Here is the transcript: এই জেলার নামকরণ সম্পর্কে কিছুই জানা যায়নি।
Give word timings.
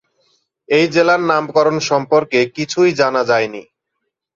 এই 0.69 0.85
জেলার 0.93 1.21
নামকরণ 1.29 1.77
সম্পর্কে 1.89 2.39
কিছুই 2.55 2.91
জানা 2.99 3.21
যায়নি। 3.29 3.61